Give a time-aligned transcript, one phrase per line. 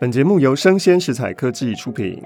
[0.00, 2.18] 本节目由生鲜食材科技出品。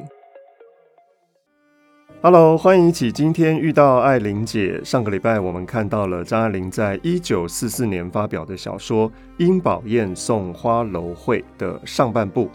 [2.22, 4.80] Hello，欢迎一起今天遇到爱玲姐。
[4.84, 12.48] 上个礼拜我们看到了张爱玲在一九四四年发表的小说《殷宝宴送花楼会》的上半部。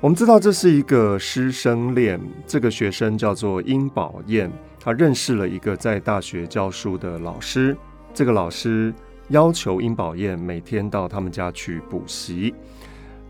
[0.00, 4.50] 我们知道这是一个师生恋，这个学生叫做殷宝宴，
[4.80, 7.76] 他认识了一个在大学教书的老师，
[8.14, 8.90] 这个老师
[9.28, 12.54] 要求殷宝宴每天到他们家去补习。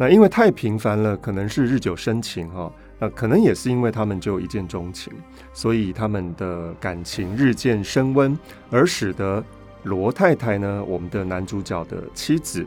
[0.00, 2.72] 那因为太频繁了，可能是日久生情哈。
[3.00, 5.12] 那可能也是因为他们就一见钟情，
[5.52, 8.36] 所以他们的感情日渐升温，
[8.70, 9.42] 而使得
[9.82, 12.66] 罗太太呢，我们的男主角的妻子，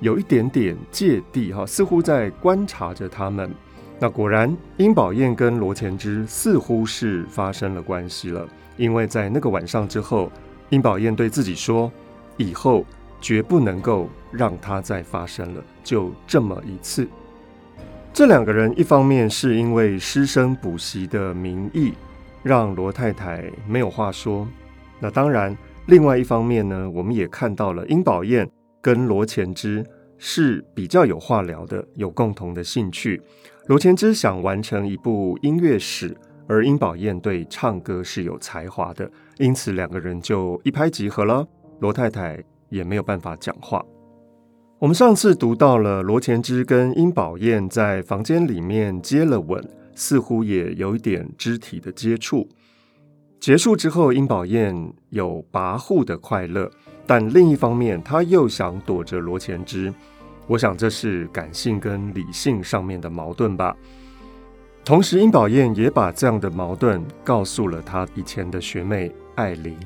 [0.00, 3.50] 有一点点芥蒂哈，似乎在观察着他们。
[3.98, 10.30] 那果然，殷宝燕跟罗前之似乎是发生了关系了，因为在那个晚上之后，
[10.70, 11.90] 殷宝燕对自己说，
[12.36, 12.84] 以后。
[13.22, 17.08] 绝不能够让它再发生了，就这么一次。
[18.12, 21.94] 这两个人一方面是因为师生补习的名义，
[22.42, 24.46] 让罗太太没有话说。
[25.00, 28.46] 那当然，另外一方面呢，我们也看到了殷宝燕
[28.82, 29.82] 跟罗前之
[30.18, 33.22] 是比较有话聊的，有共同的兴趣。
[33.68, 36.14] 罗前之想完成一部音乐史，
[36.46, 41.46] 而殷宝燕对唱歌是有才华的，因此两个人就一拍即合了。
[41.80, 42.44] 罗太太。
[42.72, 43.84] 也没有办法讲话。
[44.80, 52.48] 我们上次读到了罗前之跟殷宝燕在房间里面接了吻，似乎也有一点肢体的接触。
[53.38, 56.68] 结束之后，殷宝燕有跋扈的快乐，
[57.06, 59.92] 但另一方面，他又想躲着罗前之。
[60.48, 63.76] 我想这是感性跟理性上面的矛盾吧。
[64.84, 69.76] 同时，殷宝燕也把这样的矛盾告诉了他以前的学妹艾琳。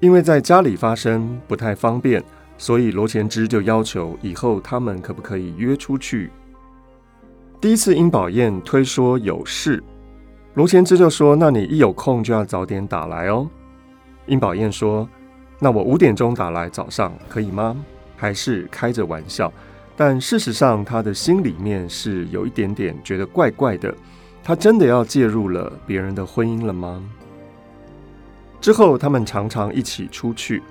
[0.00, 2.22] 因为在家里发生不太方便，
[2.58, 6.30] 所以罗前之就要求以后他们可不可以约出去。
[7.60, 9.82] 第一次殷宝燕推说有事，
[10.54, 13.48] 罗前之就说：“那你一有空就要早点打来哦。”
[14.26, 15.08] 殷宝燕说
[15.58, 17.76] ：“那我五点钟打来，早上可以吗？”
[18.18, 19.52] 还是开着玩笑，
[19.94, 23.94] 但事实上他的心里面是有一点点觉得怪怪的。
[24.42, 27.02] 他真的要介入了别人的婚姻了吗？
[28.60, 30.62] 之后，他们常常一起出去。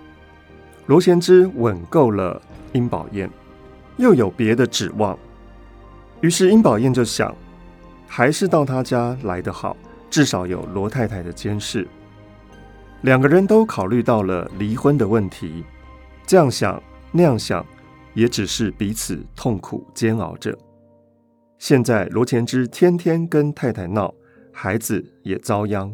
[0.88, 2.42] 罗贤之吻够了
[2.74, 3.30] 殷宝宴，
[3.98, 5.18] 又有别的指望，
[6.22, 7.34] 于是殷宝宴就想，
[8.08, 9.76] 还是到他家来得好，
[10.10, 11.88] 至少有罗太太的监视。
[13.02, 15.64] 两个人都考虑到了离婚的问题，
[16.26, 16.82] 这样想
[17.12, 17.66] 那样想，
[18.14, 20.56] 也只是彼此痛苦煎熬着。
[21.58, 24.14] 现在罗贤之天天跟太太闹，
[24.52, 25.92] 孩子也遭殃。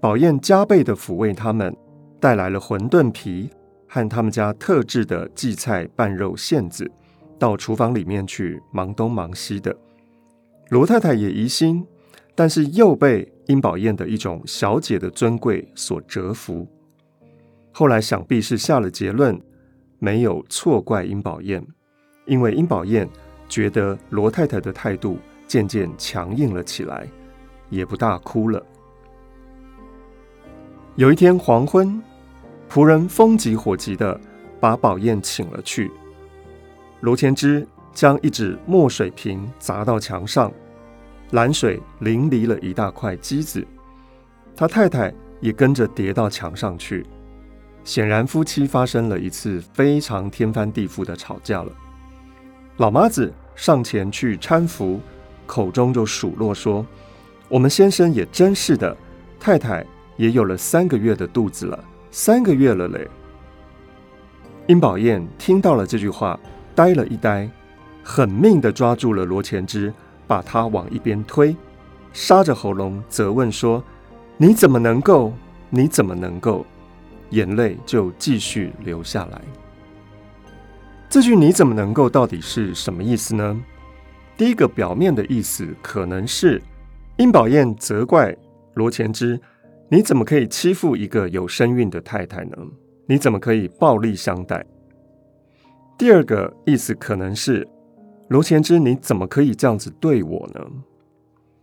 [0.00, 1.76] 宝燕加倍的抚慰他们，
[2.18, 3.50] 带来了馄饨皮
[3.86, 6.90] 和他们家特制的荠菜拌肉馅子，
[7.38, 9.76] 到厨房里面去忙东忙西的。
[10.70, 11.86] 罗太太也疑心，
[12.34, 16.66] 但是又被殷宝燕的一种小姐的尊贵所折服。
[17.70, 19.38] 后来想必是下了结论，
[19.98, 21.62] 没有错怪殷宝燕，
[22.24, 23.06] 因为殷宝燕
[23.50, 27.06] 觉得罗太太的态度渐渐强硬了起来，
[27.68, 28.64] 也不大哭了。
[31.00, 31.98] 有一天黄昏，
[32.70, 34.20] 仆人风急火急地
[34.60, 35.90] 把宝宴请了去。
[37.00, 40.52] 罗前之将一纸墨水瓶砸到墙上，
[41.30, 43.66] 蓝水淋漓了一大块机子。
[44.54, 45.10] 他太太
[45.40, 47.06] 也跟着跌到墙上去。
[47.82, 51.72] 显然夫妻发生了一次非常天翻地覆的吵架了。
[52.76, 55.00] 老妈子上前去搀扶，
[55.46, 56.86] 口中就数落说
[57.48, 58.94] ：“我们先生也真是的，
[59.38, 59.82] 太太。”
[60.20, 63.08] 也有了三个月的肚子了，三个月了嘞。
[64.66, 66.38] 殷宝燕听到了这句话，
[66.74, 67.48] 呆了一呆，
[68.04, 69.90] 狠命地抓住了罗前之，
[70.26, 71.56] 把他往一边推，
[72.12, 73.82] 沙着喉咙责问说
[74.36, 75.32] ：“你怎么能够？
[75.70, 76.66] 你怎么能够？”
[77.30, 79.40] 眼泪就继续流下来。
[81.08, 83.58] 这句“你怎么能够”到底是什么意思呢？
[84.36, 86.60] 第一个表面的意思可能是
[87.16, 88.36] 殷宝燕责怪
[88.74, 89.40] 罗前之。
[89.92, 92.56] 你怎么可以欺负一个有身孕的太太呢？
[93.06, 94.64] 你怎么可以暴力相待？
[95.98, 97.66] 第二个意思可能是
[98.28, 100.64] 罗前之，你怎么可以这样子对我呢？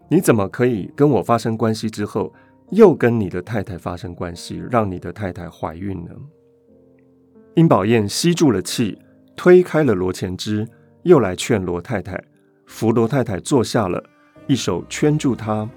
[0.10, 2.34] 你怎么可以跟我发生关系之后，
[2.72, 6.12] 又跟你的太太发生关系，让你的太太怀孕呢？
[7.56, 8.98] 殷宝燕吸住了气，
[9.38, 10.68] 推开了罗前之，
[11.04, 12.22] 又来劝罗太太，
[12.66, 14.04] 扶罗太太坐下了，
[14.48, 15.70] 一手圈住她，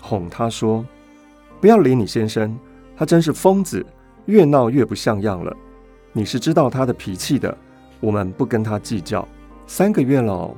[0.00, 0.82] 哄她说。
[1.60, 2.56] 不要理你先生，
[2.96, 3.84] 他真是疯子，
[4.26, 5.56] 越闹越不像样了。
[6.12, 7.56] 你是知道他的脾气的，
[8.00, 9.26] 我们不跟他计较，
[9.66, 10.56] 三个月喽。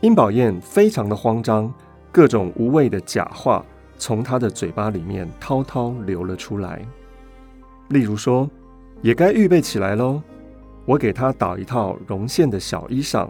[0.00, 1.72] 殷宝燕非常的慌张，
[2.10, 3.64] 各种无谓的假话
[3.98, 6.80] 从她的嘴巴里面滔滔流了出来。
[7.88, 8.48] 例如说，
[9.02, 10.22] 也该预备起来喽，
[10.86, 13.28] 我给他倒一套绒线的小衣裳。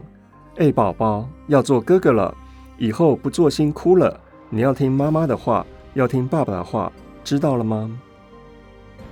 [0.57, 2.35] 哎，宝宝要做哥哥了，
[2.79, 6.93] 以后不做心哭了，你要听妈妈的话，要听爸爸的话，
[7.25, 7.91] 知道了吗？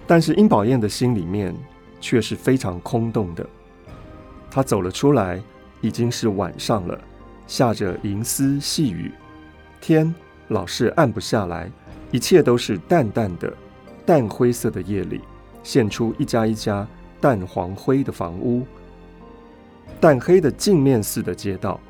[0.06, 1.54] 但是殷宝燕的心里面
[2.00, 3.46] 却是非常空洞的。
[4.50, 5.42] 她走了出来，
[5.80, 6.98] 已经是晚上了。
[7.46, 9.10] 下着银丝细雨，
[9.80, 10.14] 天
[10.48, 11.70] 老是暗不下来，
[12.10, 13.52] 一切都是淡淡的、
[14.04, 15.20] 淡灰色的夜里，
[15.62, 16.86] 现出一家一家
[17.20, 18.66] 淡黄灰的房屋，
[19.98, 21.80] 淡黑的镜面似的街道，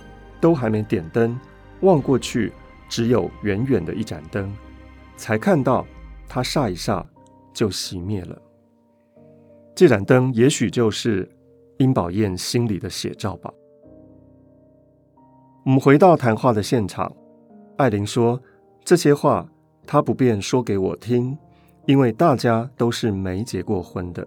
[0.41, 1.39] 都还没点灯，
[1.81, 2.53] 望过去
[2.89, 4.53] 只有远远的一盏灯，
[5.19, 5.85] 才看到
[6.27, 7.05] 它霎一霎
[7.53, 8.41] 就熄灭了。
[9.75, 11.29] 这盏灯也许就是
[11.77, 13.53] 殷宝燕心里的写照吧。
[15.65, 17.15] 我们回到谈话的现场，
[17.77, 18.41] 艾琳说
[18.83, 19.47] ：“这些话
[19.87, 21.37] 她不便说给我听，
[21.85, 24.27] 因为大家都是没结过婚的。”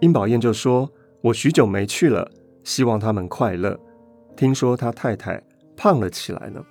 [0.00, 0.88] 殷宝燕就说
[1.20, 2.30] ：“我许久没去了，
[2.62, 3.78] 希望他们快乐。
[4.36, 5.42] 听说他太太
[5.76, 6.64] 胖了起来了。”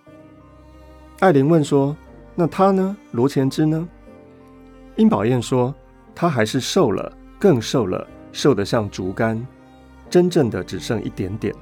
[1.20, 1.96] 艾琳问说
[2.36, 2.96] ：“那他呢？
[3.12, 3.88] 罗前之呢？”
[4.96, 5.74] 殷宝燕说
[6.14, 9.46] ：“他还是瘦了，更瘦了，瘦得像竹竿，
[10.10, 11.54] 真正的只剩一点点。”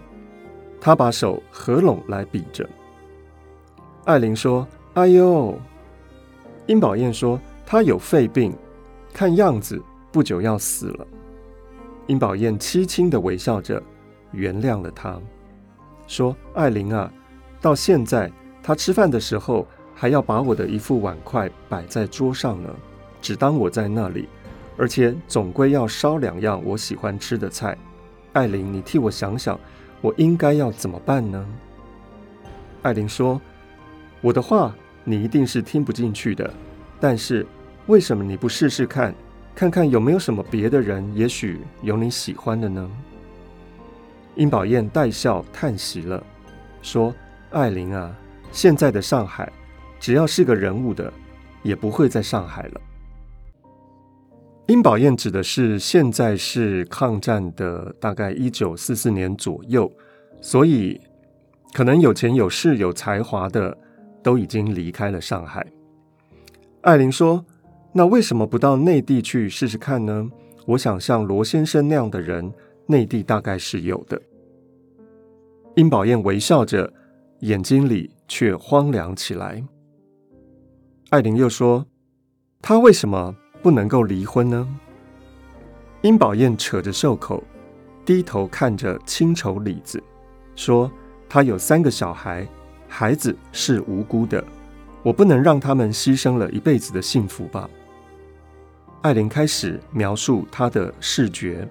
[0.82, 2.68] 他把手合拢来比着。
[4.06, 5.58] 艾琳说：“哎呦！”
[6.68, 8.54] 殷宝燕说：“他有肺病，
[9.14, 9.82] 看样子
[10.12, 11.08] 不久要死了。”
[12.08, 13.82] 殷宝燕凄清的微笑着，
[14.32, 15.20] 原谅了他，
[16.08, 17.12] 说：“艾琳啊，
[17.62, 18.30] 到现在
[18.64, 19.68] 他吃饭的时候
[20.02, 22.70] 还要把我的一副碗筷摆在桌上呢，
[23.22, 24.28] 只当我在那里，
[24.76, 27.78] 而且总归要烧两样我喜欢吃的菜。
[28.34, 29.60] 艾琳，你替我想想。”
[30.02, 31.46] 我应该要怎么办呢？
[32.82, 33.40] 艾琳说
[34.22, 36.52] ：“我的话你一定是听不进去的，
[37.00, 37.46] 但是
[37.86, 39.14] 为什么你不试试看，
[39.54, 42.90] 看看有没有什么别的人，也许有你喜欢的呢？”
[44.34, 46.24] 殷宝燕带笑叹息了，
[46.82, 47.14] 说
[47.54, 48.12] ：“艾琳啊，
[48.52, 49.54] 现在的上海，
[50.02, 51.14] 只要是个人物的，
[51.64, 52.82] 也不会在上海了。”
[54.68, 59.92] 殷宝燕指的是现在是抗战的大概一九四四年左右，
[60.40, 61.00] 所以
[61.74, 63.78] 可能有钱有势有才华的
[64.24, 65.66] 都已经离开了上海。
[66.82, 67.46] 艾琳说
[67.92, 70.30] ：“那为什么不到内地去试试看呢？
[70.66, 72.54] 我想像罗先生那样的人，
[72.86, 74.22] 内地大概是有的。”
[75.76, 76.94] 殷宝燕微笑着，
[77.40, 79.62] 眼睛里却荒凉起来。
[81.12, 81.86] 艾琳又说
[82.64, 84.66] ：“他为什么？”不能够离婚呢？
[86.02, 87.44] 殷宝燕扯着袖口，
[88.06, 90.02] 低头看着青绸里子，
[90.56, 90.90] 说
[91.28, 92.48] ：“他有三个小孩，
[92.88, 94.42] 孩子是无辜的，
[95.04, 97.70] 我不能让他们牺牲了一辈子的幸福吧？”
[99.04, 101.68] 艾琳开始描述她的视觉：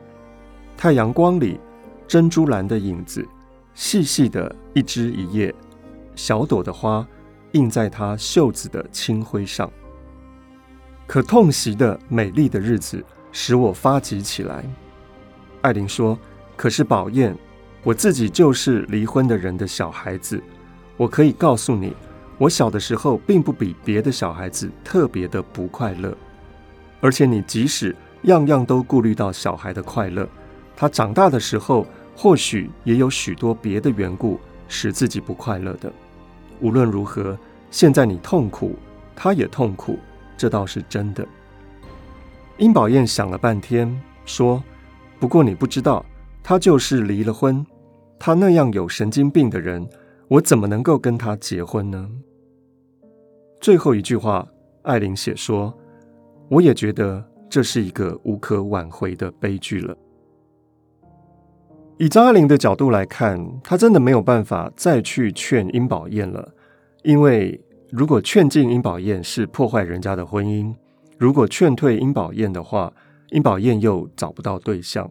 [0.77, 1.59] 太阳光里，
[2.07, 3.27] 珍珠蓝的影子，
[3.73, 5.53] 细细的一枝一叶，
[6.15, 7.05] 小朵的花
[7.53, 9.71] 印在她袖子的青灰上。
[11.07, 14.65] 可痛惜的美丽的日子使我发急起来。
[15.63, 16.19] 艾琳说
[16.57, 17.37] ：“可是宝燕，
[17.83, 20.43] 我自己就是离婚的人的小孩子，
[20.97, 21.95] 我可以告诉你，
[22.39, 26.17] 我小的时候并不比别的小孩子特别的不快乐。
[27.01, 30.29] 而且你即使样样都顾虑到小孩的快乐，
[30.77, 34.39] 他长大的时候或许也有许多别的缘故
[34.69, 35.93] 使自己不快乐的。
[36.61, 37.39] 无论如何，
[37.71, 38.77] 现在你痛苦，
[39.15, 39.99] 他也痛苦。”
[40.37, 41.27] 这倒是真的。
[42.57, 44.63] 殷宝燕想了半天，说
[45.21, 46.05] ：“不过你不知道，
[46.43, 47.65] 他就是离了婚。
[48.19, 49.87] 他那样有神经病的人，
[50.29, 52.09] 我怎么能够跟他结婚呢？”
[53.61, 54.49] 最后一句话，
[54.83, 55.77] 艾琳写说
[56.49, 59.95] ：“我也觉得这是一个无可挽回的悲剧了。”
[62.01, 66.55] 以张爱玲的角度来看，她真的没有办法再去劝殷宝燕了，
[67.03, 67.61] 因为。
[67.93, 70.73] 如果劝进殷宝燕是破坏人家的婚姻，
[71.19, 72.93] 如果劝退殷宝燕的话，
[73.31, 75.11] 殷宝燕又找不到对象。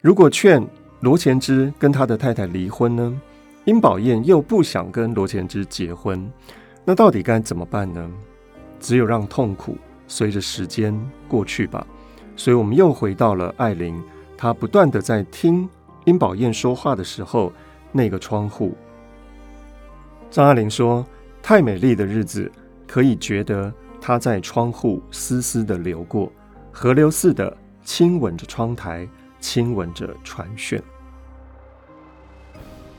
[0.00, 0.64] 如果劝
[1.00, 3.20] 罗前之跟他的太太离婚呢？
[3.64, 6.30] 殷宝燕又不想跟罗前之结婚，
[6.84, 8.08] 那到底该怎么办呢？
[8.78, 10.96] 只有让痛苦随着时间
[11.26, 11.84] 过去吧。
[12.36, 14.00] 所以，我们又回到了爱琳，
[14.36, 15.68] 她不断的在听
[16.08, 17.52] 殷宝燕说话的时候，
[17.92, 18.74] 那个窗户。
[20.30, 21.06] 张爱玲说。
[21.40, 22.50] 太美丽的日子，
[22.86, 23.72] 可以觉得
[24.02, 26.30] 它在窗户丝丝的流过，
[26.70, 29.08] 河流似的亲吻着窗台，
[29.40, 30.78] 亲吻着船舷。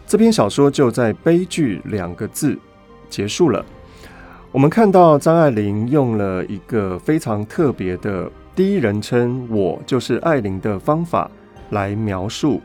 [0.08, 2.58] 这篇小说就在“悲剧”两个字
[3.08, 3.64] 结束了。
[4.52, 11.30] 我们看到张爱玲用了一个非常特别的第一人称“我就是爱玲”的方法
[11.70, 12.60] 来描述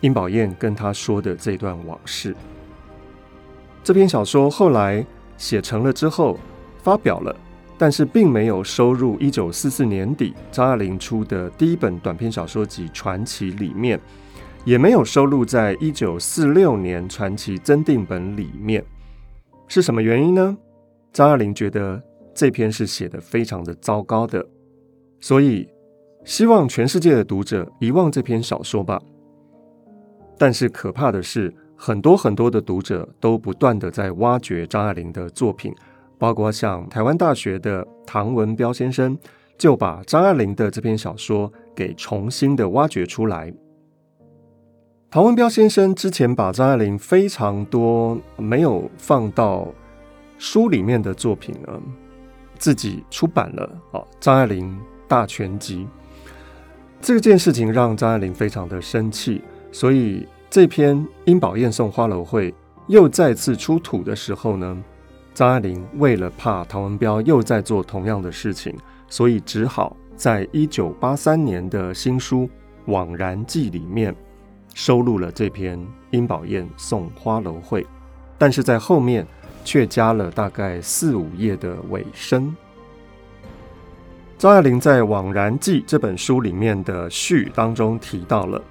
[0.00, 2.34] 殷宝燕跟他说的这段往事。
[3.82, 5.04] 这篇小说后来
[5.36, 6.38] 写成了之后
[6.82, 7.34] 发表了，
[7.78, 13.98] 但是并没有收入一九四四年底张爱玲出的第一本短篇小说集《传奇》里面，
[14.64, 18.84] 也没有收录在一九四六年《传奇》增订本里面。
[19.68, 20.56] 是什么原因呢？
[21.12, 22.02] 张爱玲觉得
[22.34, 24.44] 这篇是写得非常的糟糕的，
[25.20, 25.68] 所以
[26.24, 29.00] 希望全世界的读者遗忘这篇小说吧。
[30.38, 35.74] 但是可怕的是，很多很多的读者都不断的在挖掘张爱玲的作品，
[36.16, 39.18] 包括像台湾大学的唐文彪先生，
[39.56, 43.52] 就把张爱玲的这篇小说给重新的挖掘出来。
[45.10, 49.66] 唐文彪先生之前把张爱玲非常多没有放到
[50.36, 51.80] 书里面的作品呢，
[52.58, 54.78] 自己出版了啊，《张爱玲
[55.08, 55.84] 大全集》。
[57.00, 62.50] 这件事情让张爱玲非常的生气，所以这篇《殷宝雁送花楼会》
[62.86, 64.76] 又再次出土的时候呢，
[65.34, 68.74] 张爱玲为了怕唐文标又在做同样的事情，
[69.08, 72.48] 所以只好在一九八三年的新书
[72.92, 74.14] 《惘然记》里面
[74.74, 75.78] 收录了这篇
[76.10, 77.82] 《殷宝雁送花楼会》，
[78.36, 79.26] 但是在后面。
[79.64, 82.56] 却加了大概四五页的尾声。
[84.38, 88.62] 张爱玲在《惘然记》这本书里面的序当中提到了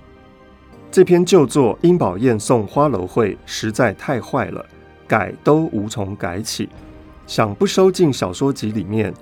[0.90, 4.66] 这篇旧作《英宝燕送花楼会》实在太坏了，
[5.08, 6.70] 改都无从改起，
[7.28, 9.14] 想不收进小说集里面，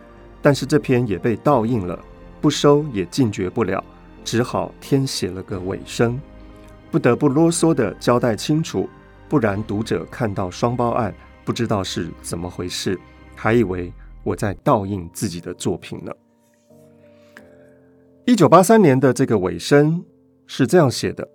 [0.42, 2.00] 但是这篇也被盗印了，
[2.40, 3.84] 不收也禁绝不了，
[4.24, 6.20] 只好添写了个尾声，
[6.92, 8.88] 不得不啰嗦的交代清楚，
[9.28, 11.14] 不然读者看到双胞案。
[11.44, 12.98] 不知道是怎么回事，
[13.36, 13.94] 还以为
[14.24, 16.12] 我在盗印自己的作品呢。
[18.26, 20.04] 一九八三年的这个尾声
[20.48, 21.28] 是这样写的：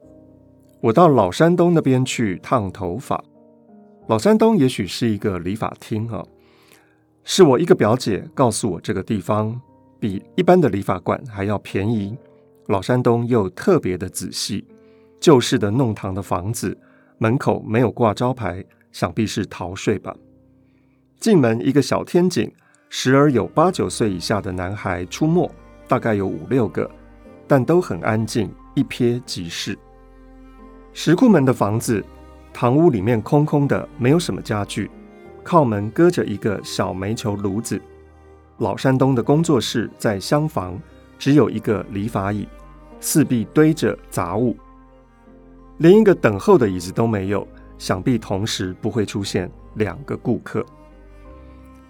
[0.81, 3.23] 我到老山东那边去烫头发。
[4.07, 6.25] 老山东也许是一个理发厅啊，
[7.25, 9.61] 是我一个表姐告诉我这个地方
[9.99, 12.17] 比一般的理发馆还要便宜。
[12.67, 14.67] 老山东又特别的仔细，
[15.21, 16.77] 旧式的弄堂的房子
[17.19, 18.65] 门口没有挂招牌。
[18.93, 20.13] 想必是逃税吧。
[21.21, 22.53] 进门一个小天井，
[22.89, 25.49] 时而有八九岁以下的男孩出没，
[25.87, 26.91] 大概有五六个，
[27.47, 29.79] 但都很安静，一瞥即逝。
[31.03, 32.05] 石库门的房子，
[32.53, 34.91] 堂屋里面空空的，没有什么家具，
[35.43, 37.81] 靠门搁着一个小煤球炉子。
[38.59, 40.79] 老山东的工作室在厢房，
[41.19, 42.47] 只有一个理发椅，
[43.01, 44.55] 四壁堆着杂物，
[45.79, 47.49] 连一个等候的椅子都没有。
[47.79, 50.63] 想必同时不会出现两个顾客。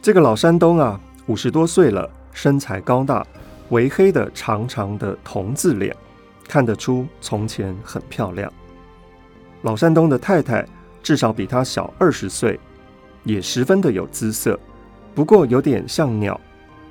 [0.00, 3.26] 这个老山东啊，五十多岁了，身材高大，
[3.70, 5.96] 微黑的长长的童字脸，
[6.46, 8.48] 看得出从前很漂亮。
[9.62, 10.66] 老山东的太太
[11.02, 12.58] 至少比他小二十岁，
[13.24, 14.58] 也十分的有姿色，
[15.14, 16.40] 不过有点像鸟，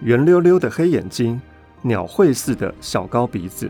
[0.02, 1.40] 圆溜溜的黑眼睛，
[1.82, 3.70] 鸟喙似的小高鼻子，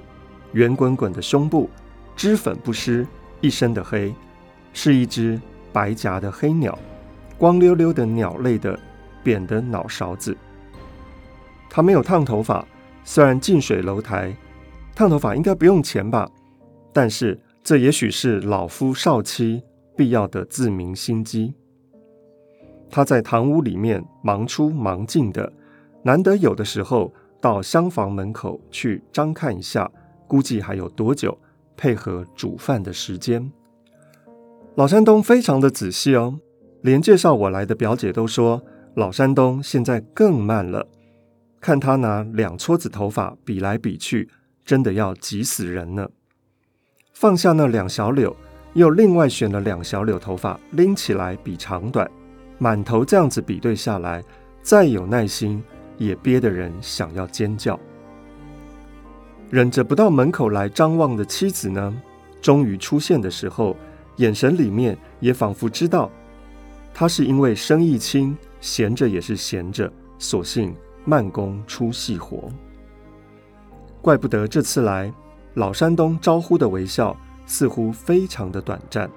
[0.54, 1.70] 圆滚滚的胸部，
[2.16, 3.08] 脂粉不施，
[3.42, 4.14] 一身的黑。
[4.72, 5.42] 是一只
[5.74, 6.78] 白颊的黑鸟，
[7.38, 8.80] 光溜溜的鸟类的
[9.24, 10.38] 扁的脑勺子。
[11.70, 12.66] 他没有烫头发，
[13.04, 14.36] 虽然近水楼台，
[14.96, 16.30] 烫头发应该不用钱吧？
[16.94, 17.40] 但是
[17.70, 19.62] 这也许是老夫少妻
[19.96, 21.54] 必要的自明心机。
[22.90, 25.54] 他在堂屋里面忙出忙进的，
[26.02, 29.88] 难得有的时候到厢房门口去张看一下，
[30.28, 31.38] 估计还有多久
[31.78, 33.52] 配合煮饭的时间。
[34.74, 36.40] 老山东非常的仔细哦，
[36.82, 38.64] 连介绍我来的表姐都说，
[38.96, 40.88] 老山东现在更慢了。
[41.62, 44.28] 看他拿两撮子头发比来比去，
[44.66, 46.10] 真的要急死人了。
[47.20, 48.34] 放下那两小绺，
[48.76, 52.10] 又另外选了两小绺头发拎起来比长短，
[52.58, 54.24] 满头这样子比对下来，
[54.62, 55.62] 再有耐心
[55.98, 57.78] 也憋得人想要尖叫。
[59.50, 61.94] 忍着不到门口来张望的妻子呢，
[62.42, 63.76] 终于出现的时候。
[64.16, 66.10] 眼神里面也仿佛知道，
[66.94, 70.74] 他是因为生意轻，闲着也是闲着，索性
[71.04, 72.50] 慢工出细活。
[74.02, 75.14] 怪不得这次来，
[75.56, 77.16] 老山东招呼的微笑
[77.46, 79.10] 似乎非常的短暂。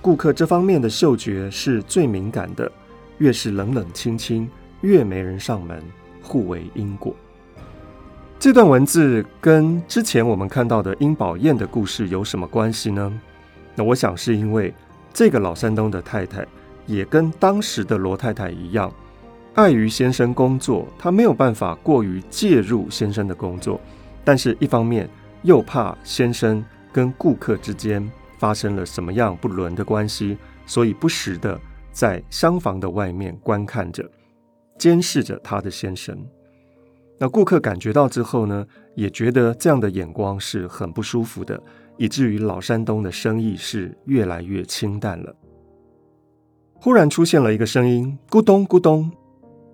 [0.00, 2.70] 顾客这方面的嗅觉是最敏感的，
[3.18, 4.48] 越是冷冷清清，
[4.82, 5.82] 越没人上门，
[6.22, 7.14] 互为因果。
[8.38, 13.20] 这段文字跟之前我们看到的英宝燕的故事有什么关系呢？
[13.74, 14.72] 那我想是因为
[15.12, 16.46] 这个老山东的太太
[16.86, 18.92] 也跟当时的罗太太一样，
[19.54, 23.80] 碍于先生工作，她没有办法过于介入先生的工作，
[24.22, 25.08] 但是一方面
[25.44, 30.36] 又怕先生跟顾客之间发生了什么样不伦的关系，
[30.66, 31.60] 所以不时的
[31.92, 34.04] 在厢房的外面观看着、
[34.76, 36.18] 监视着他的先生。
[37.18, 41.62] 那顾客感觉到之后呢，也觉得这样的眼光是很不舒服的。
[41.96, 45.32] 以至于老山东的生意是越来越清淡了。
[46.74, 49.08] 忽然出现了一个声音，咕咚咕咚，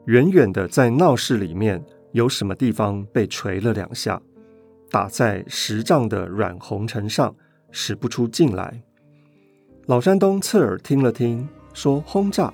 [0.05, 4.21] 远远的在闹市里面有什么地方被锤了两下，
[4.91, 7.35] 打在十丈的软红尘上，
[7.71, 8.83] 使不出劲来。
[9.87, 12.53] 老山东侧耳听了听，说：“轰炸。”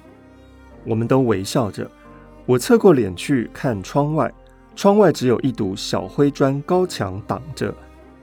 [0.85, 1.91] 我们都微笑着。
[2.45, 4.33] 我侧过脸去看窗外，
[4.77, 7.75] 窗外只有一堵小灰砖高墙挡着。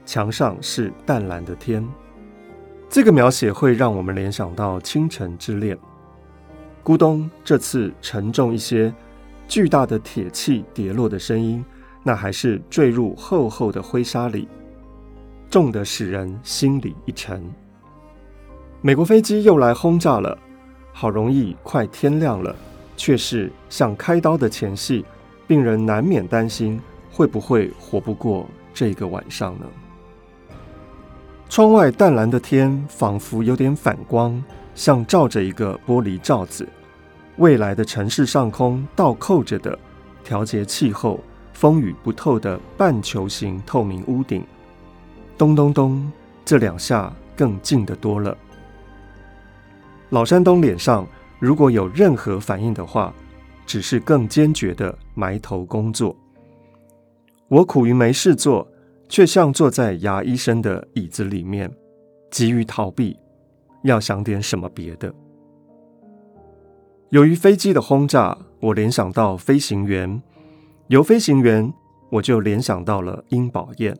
[0.06, 1.86] 墙上是淡蓝的天，
[2.90, 5.76] 这个描写会让我们联想到《倾城之恋》。
[6.84, 8.94] 咕咚，这次沉重一些，
[9.48, 11.64] 巨大的铁器跌落的声音，
[12.04, 14.46] 那还是坠入厚厚的灰沙里，
[15.50, 17.42] 重得使人心里一沉。
[18.82, 20.38] 美国飞机又来轰炸了，
[20.92, 22.54] 好容易快天亮了，
[22.96, 25.04] 却是像开刀的前戏，
[25.46, 26.78] 病人难免担心
[27.10, 29.66] 会不会活不过这个晚上呢？
[31.48, 34.42] 窗外淡蓝的天，仿佛有点反光，
[34.74, 36.68] 像照着一个玻璃罩子。
[37.36, 39.78] 未来的城市上空倒扣着的，
[40.22, 41.20] 调节气候、
[41.54, 44.44] 风雨不透的半球形透明屋顶。
[45.38, 46.12] 咚咚咚，
[46.44, 48.36] 这两下更近得多了。
[50.10, 51.06] 老山东脸上
[51.38, 53.14] 如果有任何反应的话，
[53.64, 56.14] 只是更坚决的埋头工作。
[57.48, 58.68] 我苦于没事做。
[59.06, 61.70] 却像坐在牙医生的椅子里面，
[62.30, 63.16] 急于逃避，
[63.82, 65.14] 要想点什么别的。
[67.10, 70.20] 由于飞机的轰炸，我联想到飞行员；
[70.88, 71.72] 由飞行员，
[72.10, 73.96] 我就联想到了殷宝燕。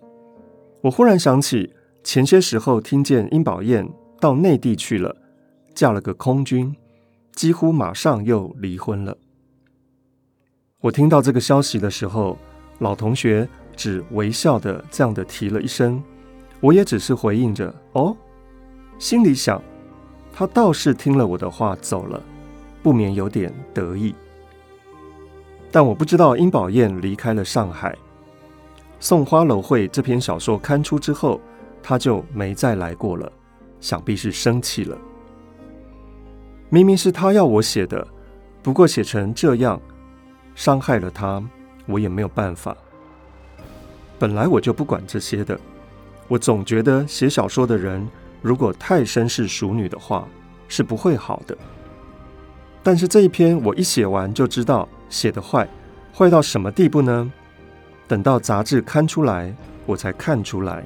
[0.82, 3.88] 我忽然想起前些时候听见殷宝燕
[4.20, 5.16] 到内地去了，
[5.74, 6.74] 嫁了个空军，
[7.32, 9.16] 几乎马上又离婚了。
[10.80, 12.38] 我听到这个消息的时候，
[12.78, 13.48] 老同学。
[13.76, 16.00] 只微笑的这样的提了一声，
[16.60, 18.16] 我也只是回应着哦，
[19.00, 19.60] 心里想，
[20.32, 22.22] 他倒是听了我的话走了，
[22.84, 24.14] 不免有点得意。
[25.74, 27.90] 但我不知道殷宝燕离开了上海，
[29.00, 31.40] 《送花楼会》这篇小说刊出之后，
[31.82, 33.32] 他就没再来过了，
[33.80, 34.96] 想必是生气了。
[36.68, 38.06] 明明是他要我写的，
[38.62, 39.80] 不过写成这样，
[40.54, 41.42] 伤害了他，
[41.86, 42.76] 我也没有办法。
[44.16, 45.58] 本来我就不管这些的，
[46.28, 48.08] 我总觉得写小说的人
[48.40, 50.24] 如果太绅士淑女的话，
[50.68, 51.58] 是不会好的。
[52.80, 55.68] 但是这一篇我一写完就知道写得坏，
[56.12, 57.32] 坏到什么地步呢？
[58.08, 59.54] 等到杂志刊出来，
[59.86, 60.84] 我才看出来，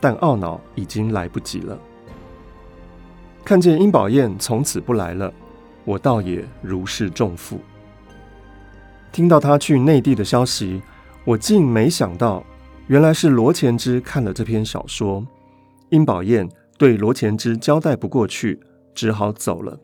[0.00, 1.78] 但懊恼已经来不及了。
[3.44, 5.32] 看见殷宝燕从此不来了，
[5.84, 7.60] 我倒也如释重负。
[9.12, 10.82] 听到她去内地的消息，
[11.24, 12.44] 我竟没想到。
[12.88, 15.24] 原来是罗前之看了这篇小说，
[15.90, 18.58] 殷宝燕对罗前之交代不过去，
[18.92, 19.78] 只好走了。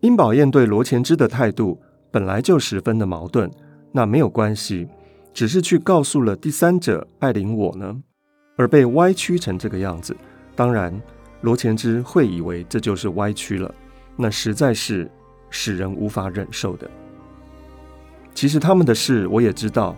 [0.00, 3.50] 殷宝燕对罗前之的态度本来就十分的矛盾，
[3.92, 4.88] 那没有关系，
[5.32, 7.96] 只是去告诉了第三者艾琳我呢，
[8.56, 10.16] 而被歪曲成这个样子。
[10.54, 11.00] 当然，
[11.42, 13.74] 罗前之会以为这就是歪曲了，
[14.16, 15.10] 那实在是
[15.50, 16.90] 使人无法忍受的。
[18.34, 19.96] 其实他们的事我也知道。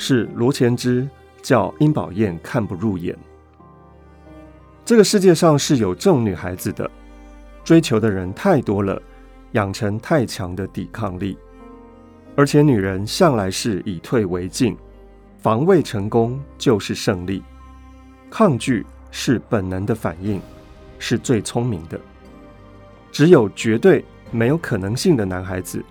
[0.00, 1.08] 是罗前之
[1.42, 3.18] 叫殷宝燕看不入眼。
[4.84, 6.88] 这个世界上是有这种女孩子的，
[7.64, 9.02] 追求的人太多了，
[9.52, 11.36] 养成太强的抵抗力，
[12.36, 14.76] 而且女人向来是以退为进，
[15.38, 17.42] 防卫成功就是胜利，
[18.30, 20.40] 抗拒是本能的反应，
[20.98, 21.98] 是最聪明的。
[23.10, 25.82] 只有绝对没有可能性的男孩子，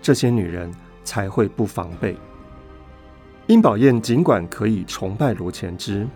[0.00, 0.72] 这些女人
[1.04, 2.16] 才会不防备。
[3.46, 6.08] 殷宝燕尽管可以崇拜罗前之，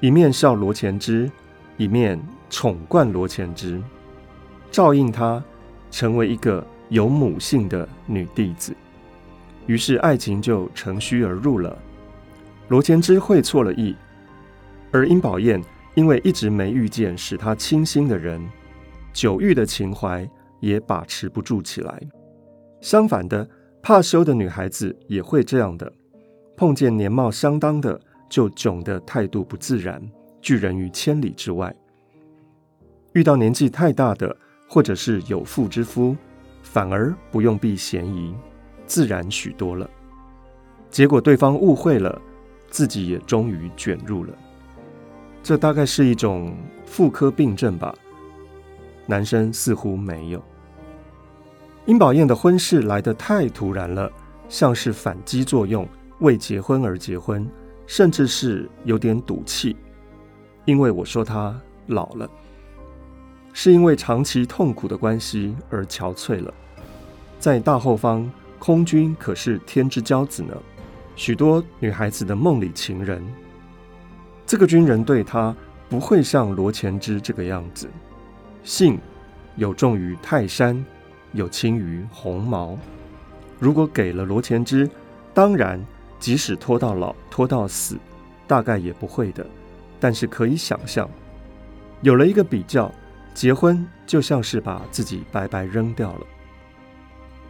[0.00, 1.30] 一面笑罗前之，
[1.76, 3.82] 一面宠惯罗前之，
[4.70, 5.42] 照应他
[5.96, 8.76] 成为一个有母性的女弟子，
[9.66, 11.74] 于是爱情就乘虚而入了。
[12.68, 13.96] 罗千之会错了意，
[14.92, 15.58] 而殷宝燕
[15.94, 18.46] 因为一直没遇见使她倾心的人，
[19.10, 20.28] 久遇的情怀
[20.60, 21.98] 也把持不住起来。
[22.82, 23.48] 相反的，
[23.80, 25.90] 怕羞的女孩子也会这样的。
[26.58, 30.06] 碰见年貌相当的，就窘的态度不自然，
[30.42, 31.74] 拒人于千里之外。
[33.14, 36.16] 遇到年纪太大的，或者是有妇之夫，
[36.62, 38.34] 反而不用避嫌疑，
[38.86, 39.88] 自然许多了。
[40.90, 42.20] 结果对方误会了，
[42.68, 44.32] 自己也终于卷入了。
[45.42, 47.94] 这大概是一种妇科病症吧？
[49.06, 50.42] 男生似乎没有。
[51.84, 54.10] 殷宝燕的婚事来得太突然了，
[54.48, 57.48] 像是反击作用，为结婚而结婚，
[57.86, 59.76] 甚至是有点赌气。
[60.64, 62.28] 因为我说她老了，
[63.58, 66.52] 是因为长期痛苦的关系而憔悴了。
[67.38, 70.54] 在大后方，空军可是天之骄子呢。
[71.16, 73.24] 许多女孩子的梦里情人，
[74.44, 75.56] 这个军人对她
[75.88, 77.88] 不会像罗前之这个样子，
[78.62, 78.98] 性
[79.54, 80.84] 有重于泰山，
[81.32, 82.76] 有轻于鸿毛。
[83.58, 84.86] 如果给了罗前之，
[85.32, 85.82] 当然
[86.20, 87.96] 即使拖到老拖到死，
[88.46, 89.46] 大概也不会的。
[89.98, 91.08] 但是可以想象，
[92.02, 92.92] 有了一个比较，
[93.36, 96.26] 结婚就像是把自己白白扔掉了。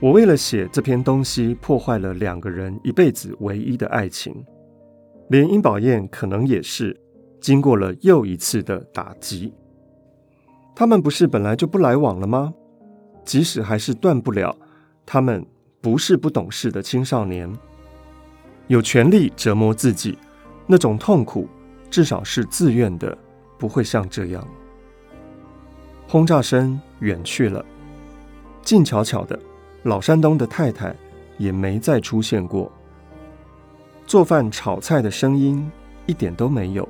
[0.00, 4.44] 我为了写这篇东西，破坏了两个人一辈子唯一的爱情，
[5.28, 6.98] 连殷宝燕可能也是
[7.40, 9.54] 经过了又一次的打击。
[10.74, 12.52] 他们不是本来就不来往了吗？
[13.24, 14.56] 即使还是断不了，
[15.06, 15.46] 他们
[15.80, 17.48] 不是不懂事的青少年，
[18.66, 20.18] 有权利折磨自己，
[20.66, 21.48] 那种痛苦
[21.88, 23.16] 至少是自愿的，
[23.56, 24.44] 不会像这样。
[26.08, 27.64] 轰炸声远去了，
[28.62, 29.38] 静悄悄的。
[29.82, 30.94] 老山东的太太
[31.36, 32.70] 也没再出现过，
[34.06, 35.70] 做饭炒菜的声音
[36.06, 36.88] 一点都没有，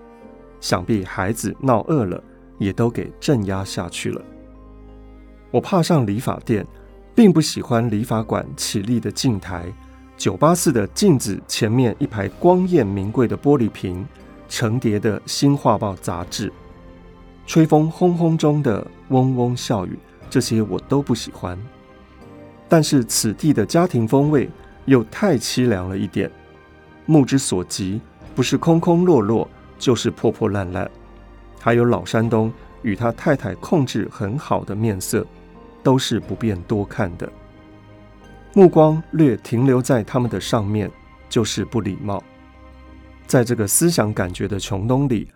[0.61, 2.23] 想必孩子闹饿了
[2.59, 4.23] 也都给镇压下去了。
[5.51, 6.67] 我怕上理发店，
[7.15, 9.65] 并不喜欢理发馆起立的镜台，
[10.17, 14.07] 酒吧似的镜子前面一排光艳名贵的玻璃瓶，
[14.49, 16.53] 成叠的新画报杂志，
[17.47, 19.97] 吹风轰轰中的嗡嗡笑语，
[20.29, 21.57] 这些我都不喜欢。
[22.69, 24.51] 但是此地的家庭风味
[24.87, 26.31] 又太凄凉了一点，
[27.07, 28.01] 目之所及
[28.35, 30.91] 不是空空落落，就是破破烂烂，
[31.61, 35.25] 还有老山东与他太太控制很好的面色，
[35.85, 37.31] 都是不便多看的。
[38.53, 40.91] 目光略停留在他们的上面，
[41.29, 42.21] 就是不礼貌。
[43.27, 45.29] 在这个思想感觉的穷冬里，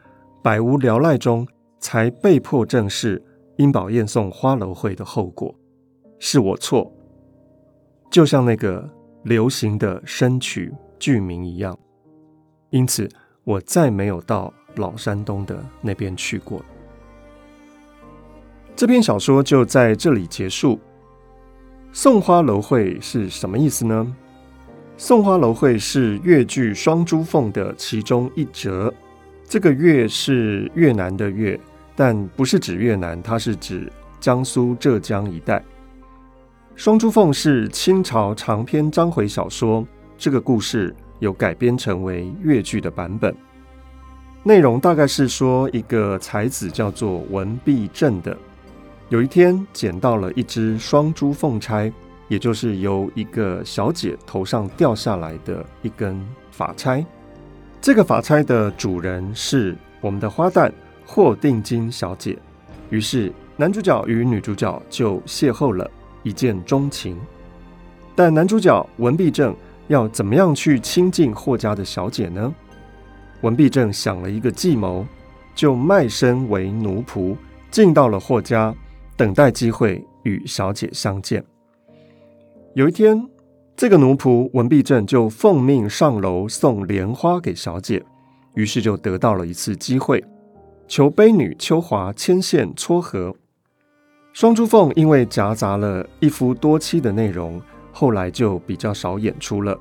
[0.42, 1.46] 百无聊赖中，
[1.80, 3.20] 才被迫正视
[3.56, 5.52] 殷宝燕送花楼会的后果，
[6.18, 6.92] 是我错。
[8.10, 8.88] 就像那个
[9.24, 11.76] 流行的生曲剧名一样，
[12.70, 13.08] 因此
[13.44, 16.62] 我再没有到老山东的那边去过。
[18.76, 20.78] 这篇小说就在这里结束。
[21.92, 24.16] 送花楼会是什么意思呢？
[24.96, 28.92] 送花楼会是越剧《双珠凤》的其中一折。
[29.44, 31.58] 这个越是越南的越，
[32.00, 35.58] 但不是指越南，它是指江苏、浙江一带。
[36.74, 39.86] 《双珠凤》是清朝长篇章回小说，
[40.16, 43.36] 这个故事有改编成为越剧的版本。
[44.42, 48.34] 内容大概是说，一个才子叫做文必正的，
[49.10, 51.92] 有一天捡到了一只双珠凤钗，
[52.28, 56.18] 也就是由一个小姐头上掉下来的一根
[56.50, 57.04] 发钗。
[57.78, 60.72] 这个发钗的主人是我们的花旦
[61.12, 62.38] 霍定金小姐，
[62.88, 65.90] 于是男主角与女主角就邂逅了。
[66.22, 67.18] 一见钟情，
[68.14, 69.52] 但男主角文必正
[69.88, 72.54] 要怎么样去亲近霍家的小姐呢？
[73.40, 75.04] 文必正想了一个计谋，
[75.52, 77.36] 就卖身为奴仆，
[77.72, 78.72] 进到了霍家，
[79.16, 81.44] 等待机会与小姐相见。
[82.74, 83.26] 有一天，
[83.74, 88.00] 这个奴仆文必正就奉命上楼送莲花给小姐，
[88.54, 90.22] 于是就得到了一次机会，
[90.90, 93.32] 求悲女秋华牵线撮合。
[94.32, 99.78] 双珠凤因为夹杂了一夫多妻的内容，后来就比较少演出了。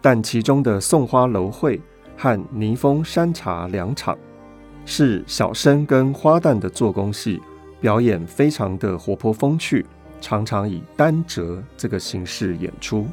[0.00, 1.78] 但其中的送花楼会
[2.16, 4.16] 和霓风山茶两场，
[4.86, 7.38] 是小生跟花旦的做工戏，
[7.78, 9.84] 表演非常的活泼风趣，
[10.22, 13.06] 常常以单折这个形式演出。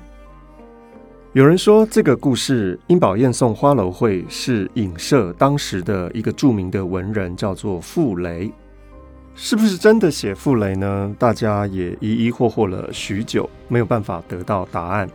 [1.34, 8.54] 有人说这个故事《殷宝燕送花楼会》是影射当时的一个著名的文人，叫做傅雷。
[9.34, 11.16] 是不是真的写傅雷呢？
[11.18, 15.10] 大家也疑疑惑惑了许久，没有办法得到答案。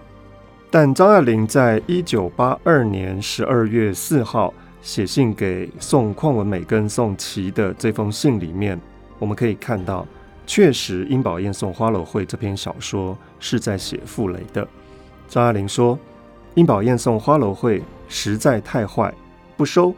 [0.68, 4.52] 但张爱玲在一九八二年十二月四号
[4.83, 8.76] 写信给宋邝文美跟宋琦的这封信里面，
[9.20, 10.04] 我们可以看到，
[10.48, 14.66] 确实《殷宝燕送花楼会》这篇小说是在写傅雷的。
[15.28, 15.96] 张爱玲说
[16.59, 19.14] ：“殷宝燕送花楼会实在太坏，
[19.57, 19.94] 不收。”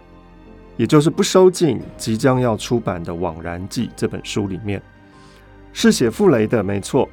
[0.77, 4.81] 也就是不收进即将要出版的《枉然记》这本书里面。
[5.73, 7.09] 是写傅雷的，没错。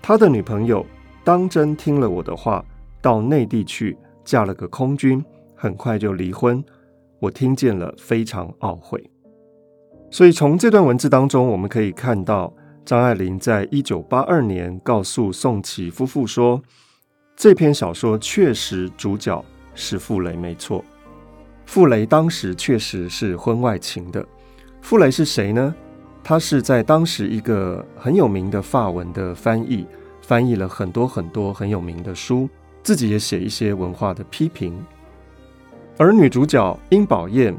[0.00, 0.86] 他的女朋友
[1.24, 2.64] 当真听了我的话，
[3.02, 5.24] 到内地去嫁了个空军，
[5.56, 6.64] 很快就离婚。
[7.18, 9.10] 我听见了，非常懊悔。
[10.12, 16.62] 所以从这段文字当中，我们可以看到张爱玲在一九八二年告诉宋琦夫妇说，
[17.36, 19.44] 这篇小说确实主角
[19.74, 20.82] 是傅雷，没错。
[21.66, 24.26] 傅雷当时确实是婚外情的。
[24.80, 25.74] 傅雷是谁呢？
[26.24, 29.86] 他是在当时一个很有名的法文的翻译，
[30.22, 32.48] 翻译了很多很多很有名的书，
[32.82, 34.74] 自己也写一些文化的批评。
[35.98, 37.54] 而女主角殷宝燕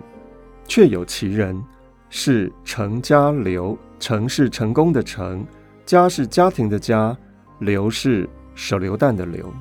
[0.67, 1.63] 确有其人。
[2.09, 5.45] 是成家刘，成是成功的成，
[5.85, 7.15] 家是家庭的家，
[7.59, 9.53] 刘是手榴弹的刘。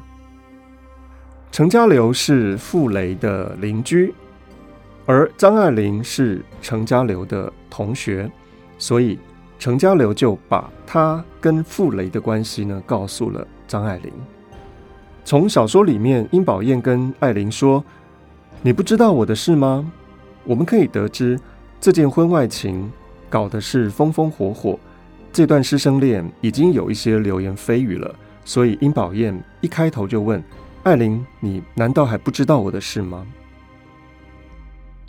[1.52, 4.12] 程家流是傅雷的邻居，
[5.06, 8.30] 而张爱玲是程家流的同学，
[8.78, 9.18] 所以
[9.58, 14.12] 程家流就把他跟傅雷的关系呢告诉了张爱玲。
[15.24, 17.82] 从小说里面，殷宝燕跟爱玲说
[18.62, 19.90] ：“你不知道我的事吗？”
[20.44, 21.40] 我们可以得知。
[21.80, 22.90] 这件婚外情
[23.28, 24.78] 搞的是风风火火，
[25.32, 30.42] 这段师生恋已经有一些流言蜚语了，所以殷宝燕一开头就问
[30.86, 33.26] 艾琳：“你难道还不知道我的事吗？”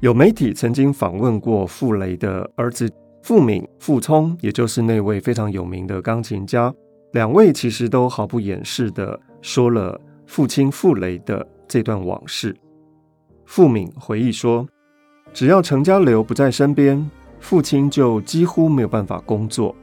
[0.02, 6.74] 有媒体曾经访问过傅雷的儿子傅敏、傅聪，也就是那位非常有名的钢琴家，
[7.14, 12.58] 两位其实都毫不掩饰地说了父亲傅雷的这段往事。
[13.46, 14.68] 傅敏回忆说。
[15.32, 17.08] 只要成家流不在身边，
[17.40, 19.76] 父亲就几乎没有办法工作。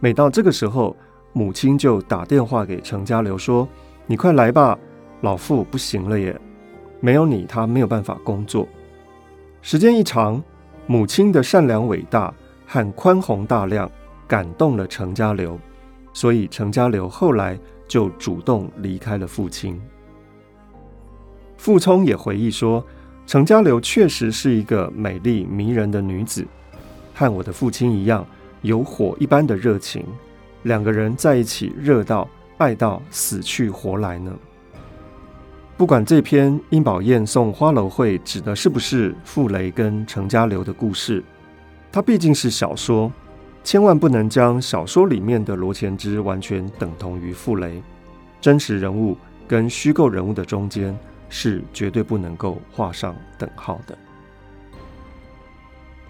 [0.00, 0.94] 每到这个时候，
[1.32, 3.66] 母亲就打电话给成家流说
[4.06, 4.78] ：“你快来吧，
[5.24, 6.38] 老傅不行了耶，
[7.00, 8.68] 没有你，他没有办法工作。”
[9.62, 10.42] 时间一长，
[10.86, 12.32] 母亲的善良伟大
[12.66, 13.90] 和宽宏大量
[14.28, 15.58] 感动了程家流，
[16.12, 17.58] 所以程家流后来
[17.88, 19.80] 就主动离开了父亲。
[21.56, 22.84] 傅聪也回忆说。
[23.26, 26.46] 程家流确实是一个美丽迷人的女子，
[27.14, 28.22] 和我的父亲一样
[28.60, 30.04] 有火一般的热情，
[30.64, 34.30] 两个人在一起热到爱到死去活来呢。
[35.76, 41.22] 不管这篇殷宝燕送花楼会指的是不是傅雷跟成家流的故事，
[41.90, 43.12] 它毕竟是小说，
[43.62, 47.82] 千万不能将小说里面的罗前之完全等同于傅雷，
[48.40, 49.16] 真实人物
[49.48, 50.96] 跟虚构人物的中间。
[51.30, 53.98] 是绝对不能够画上等号的。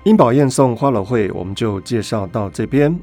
[0.03, 3.01] 殷宝燕送花楼会，我们就介绍到这边。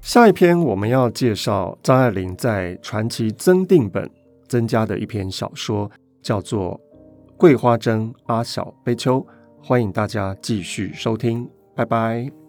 [0.00, 4.08] 下一篇我们要介绍张爱玲在传奇增订本
[4.48, 5.90] 增加的一篇小说，
[6.22, 6.80] 叫做
[7.36, 9.20] 《桂花蒸阿小悲秋》。
[9.62, 12.45] 欢迎大家继续收听，拜拜。